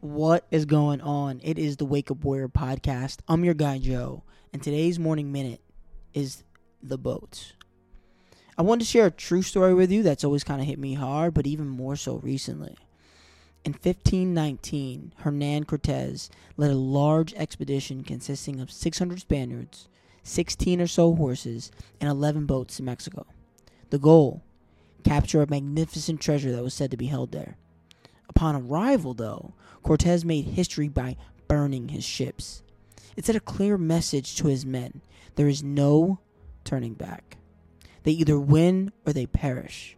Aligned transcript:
What 0.00 0.46
is 0.50 0.64
going 0.64 1.02
on? 1.02 1.40
It 1.42 1.58
is 1.58 1.76
the 1.76 1.84
Wake 1.84 2.10
Up 2.10 2.24
Warrior 2.24 2.48
podcast. 2.48 3.18
I'm 3.28 3.44
your 3.44 3.52
guy, 3.52 3.76
Joe, 3.76 4.22
and 4.50 4.62
today's 4.62 4.98
morning 4.98 5.30
minute 5.30 5.60
is 6.14 6.42
the 6.82 6.96
boats. 6.96 7.52
I 8.56 8.62
wanted 8.62 8.86
to 8.86 8.90
share 8.90 9.04
a 9.04 9.10
true 9.10 9.42
story 9.42 9.74
with 9.74 9.92
you 9.92 10.02
that's 10.02 10.24
always 10.24 10.42
kind 10.42 10.58
of 10.58 10.66
hit 10.66 10.78
me 10.78 10.94
hard, 10.94 11.34
but 11.34 11.46
even 11.46 11.68
more 11.68 11.96
so 11.96 12.16
recently. 12.16 12.78
In 13.62 13.72
1519, 13.72 15.12
Hernan 15.18 15.64
Cortez 15.64 16.30
led 16.56 16.70
a 16.70 16.76
large 16.76 17.34
expedition 17.34 18.02
consisting 18.02 18.58
of 18.58 18.72
600 18.72 19.20
Spaniards, 19.20 19.86
16 20.22 20.80
or 20.80 20.86
so 20.86 21.14
horses, 21.14 21.70
and 22.00 22.08
11 22.08 22.46
boats 22.46 22.78
to 22.78 22.82
Mexico. 22.82 23.26
The 23.90 23.98
goal 23.98 24.42
capture 25.04 25.42
a 25.42 25.46
magnificent 25.46 26.22
treasure 26.22 26.52
that 26.52 26.64
was 26.64 26.72
said 26.72 26.90
to 26.90 26.96
be 26.96 27.08
held 27.08 27.32
there. 27.32 27.58
Upon 28.30 28.54
arrival, 28.54 29.12
though, 29.12 29.54
Cortez 29.82 30.24
made 30.24 30.44
history 30.44 30.86
by 30.86 31.16
burning 31.48 31.88
his 31.88 32.04
ships. 32.04 32.62
It 33.16 33.26
sent 33.26 33.36
a 33.36 33.40
clear 33.40 33.76
message 33.76 34.36
to 34.36 34.46
his 34.46 34.64
men 34.64 35.02
there 35.34 35.48
is 35.48 35.64
no 35.64 36.20
turning 36.62 36.94
back. 36.94 37.38
They 38.04 38.12
either 38.12 38.38
win 38.38 38.92
or 39.04 39.12
they 39.12 39.26
perish. 39.26 39.96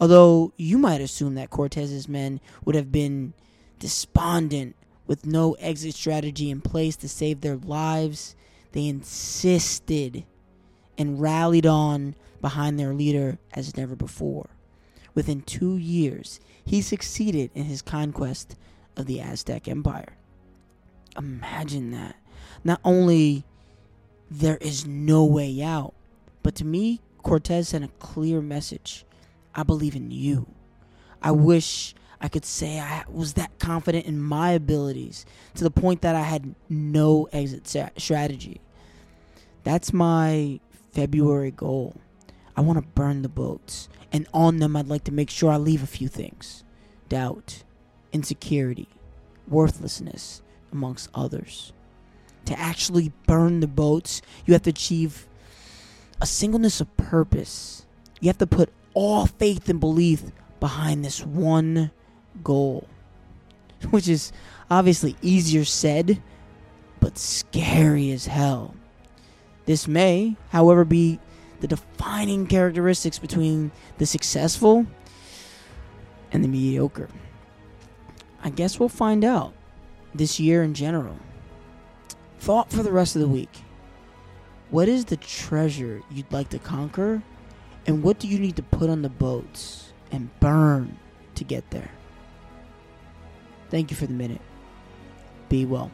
Although 0.00 0.54
you 0.56 0.78
might 0.78 1.02
assume 1.02 1.34
that 1.34 1.50
Cortez's 1.50 2.08
men 2.08 2.40
would 2.64 2.74
have 2.74 2.90
been 2.90 3.34
despondent 3.78 4.74
with 5.06 5.26
no 5.26 5.52
exit 5.54 5.94
strategy 5.94 6.50
in 6.50 6.62
place 6.62 6.96
to 6.96 7.08
save 7.08 7.42
their 7.42 7.56
lives, 7.56 8.34
they 8.72 8.86
insisted 8.88 10.24
and 10.96 11.20
rallied 11.20 11.66
on 11.66 12.14
behind 12.40 12.80
their 12.80 12.94
leader 12.94 13.38
as 13.52 13.76
never 13.76 13.94
before. 13.94 14.48
Within 15.14 15.42
two 15.42 15.76
years, 15.76 16.40
he 16.64 16.80
succeeded 16.80 17.50
in 17.54 17.64
his 17.64 17.82
conquest 17.82 18.56
of 18.96 19.06
the 19.06 19.20
Aztec 19.20 19.68
Empire. 19.68 20.16
Imagine 21.16 21.90
that. 21.90 22.16
Not 22.64 22.80
only 22.84 23.44
there 24.30 24.56
is 24.58 24.86
no 24.86 25.24
way 25.24 25.62
out, 25.62 25.94
but 26.42 26.54
to 26.56 26.64
me, 26.64 27.00
Cortez 27.22 27.68
sent 27.68 27.84
a 27.84 27.88
clear 27.98 28.40
message. 28.40 29.04
I 29.54 29.62
believe 29.62 29.94
in 29.94 30.10
you. 30.10 30.46
I 31.20 31.32
wish 31.32 31.94
I 32.20 32.28
could 32.28 32.44
say 32.44 32.78
I 32.78 33.04
was 33.08 33.34
that 33.34 33.58
confident 33.58 34.06
in 34.06 34.22
my 34.22 34.52
abilities 34.52 35.26
to 35.54 35.64
the 35.64 35.70
point 35.70 36.00
that 36.02 36.14
I 36.14 36.22
had 36.22 36.54
no 36.68 37.28
exit 37.32 37.66
strategy. 37.98 38.60
That's 39.64 39.92
my 39.92 40.60
February 40.92 41.50
goal. 41.50 41.96
I 42.62 42.64
want 42.64 42.78
to 42.78 42.88
burn 42.94 43.22
the 43.22 43.28
boats, 43.28 43.88
and 44.12 44.28
on 44.32 44.58
them, 44.58 44.76
I'd 44.76 44.86
like 44.86 45.02
to 45.04 45.12
make 45.12 45.30
sure 45.30 45.50
I 45.50 45.56
leave 45.56 45.82
a 45.82 45.86
few 45.86 46.06
things 46.06 46.62
doubt, 47.08 47.64
insecurity, 48.12 48.88
worthlessness, 49.48 50.42
amongst 50.70 51.10
others. 51.12 51.72
To 52.44 52.58
actually 52.58 53.12
burn 53.26 53.58
the 53.58 53.66
boats, 53.66 54.22
you 54.46 54.52
have 54.52 54.62
to 54.62 54.70
achieve 54.70 55.26
a 56.20 56.26
singleness 56.26 56.80
of 56.80 56.96
purpose. 56.96 57.84
You 58.20 58.28
have 58.28 58.38
to 58.38 58.46
put 58.46 58.72
all 58.94 59.26
faith 59.26 59.68
and 59.68 59.80
belief 59.80 60.22
behind 60.60 61.04
this 61.04 61.26
one 61.26 61.90
goal, 62.44 62.86
which 63.90 64.06
is 64.06 64.30
obviously 64.70 65.16
easier 65.20 65.64
said, 65.64 66.22
but 67.00 67.18
scary 67.18 68.12
as 68.12 68.26
hell. 68.26 68.76
This 69.66 69.88
may, 69.88 70.36
however, 70.50 70.84
be 70.84 71.18
the 71.62 71.68
defining 71.68 72.44
characteristics 72.44 73.20
between 73.20 73.70
the 73.98 74.04
successful 74.04 74.84
and 76.32 76.42
the 76.42 76.48
mediocre. 76.48 77.08
I 78.42 78.50
guess 78.50 78.80
we'll 78.80 78.88
find 78.88 79.24
out 79.24 79.54
this 80.12 80.40
year 80.40 80.64
in 80.64 80.74
general. 80.74 81.16
Thought 82.40 82.72
for 82.72 82.82
the 82.82 82.90
rest 82.90 83.14
of 83.14 83.22
the 83.22 83.28
week. 83.28 83.60
What 84.70 84.88
is 84.88 85.04
the 85.04 85.16
treasure 85.16 86.02
you'd 86.10 86.32
like 86.32 86.48
to 86.48 86.58
conquer? 86.58 87.22
And 87.86 88.02
what 88.02 88.18
do 88.18 88.26
you 88.26 88.40
need 88.40 88.56
to 88.56 88.62
put 88.64 88.90
on 88.90 89.02
the 89.02 89.08
boats 89.08 89.92
and 90.10 90.28
burn 90.40 90.98
to 91.36 91.44
get 91.44 91.70
there? 91.70 91.92
Thank 93.70 93.92
you 93.92 93.96
for 93.96 94.06
the 94.06 94.14
minute. 94.14 94.40
Be 95.48 95.64
well. 95.64 95.92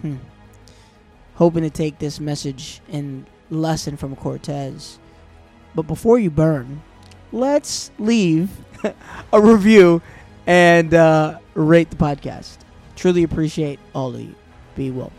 Hmm 0.00 0.16
hoping 1.36 1.62
to 1.62 1.70
take 1.70 1.98
this 1.98 2.18
message 2.18 2.80
and 2.90 3.26
lesson 3.50 3.96
from 3.96 4.16
Cortez. 4.16 4.98
But 5.74 5.82
before 5.82 6.18
you 6.18 6.30
burn, 6.30 6.82
let's 7.32 7.90
leave 7.98 8.50
a 9.32 9.40
review 9.40 10.02
and 10.46 10.92
uh, 10.92 11.38
rate 11.54 11.90
the 11.90 11.96
podcast. 11.96 12.58
Truly 12.96 13.22
appreciate 13.22 13.78
all 13.94 14.14
of 14.14 14.20
you. 14.20 14.34
Be 14.74 14.90
well. 14.90 15.12